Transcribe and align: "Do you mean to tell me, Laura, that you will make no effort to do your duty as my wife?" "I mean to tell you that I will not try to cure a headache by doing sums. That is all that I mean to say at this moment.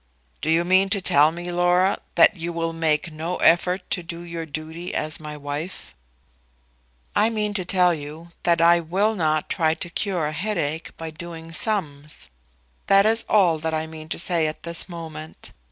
"Do 0.41 0.49
you 0.49 0.65
mean 0.65 0.89
to 0.89 0.99
tell 0.99 1.31
me, 1.31 1.51
Laura, 1.51 1.99
that 2.15 2.35
you 2.35 2.51
will 2.51 2.73
make 2.73 3.11
no 3.11 3.35
effort 3.37 3.87
to 3.91 4.01
do 4.01 4.23
your 4.23 4.47
duty 4.47 4.95
as 4.95 5.19
my 5.19 5.37
wife?" 5.37 5.93
"I 7.15 7.29
mean 7.29 7.53
to 7.53 7.63
tell 7.65 7.93
you 7.93 8.29
that 8.41 8.61
I 8.61 8.79
will 8.79 9.13
not 9.13 9.47
try 9.47 9.75
to 9.75 9.91
cure 9.91 10.25
a 10.25 10.31
headache 10.31 10.89
by 10.97 11.11
doing 11.11 11.53
sums. 11.53 12.29
That 12.87 13.05
is 13.05 13.25
all 13.29 13.59
that 13.59 13.75
I 13.75 13.85
mean 13.85 14.09
to 14.09 14.17
say 14.17 14.47
at 14.47 14.63
this 14.63 14.89
moment. 14.89 15.51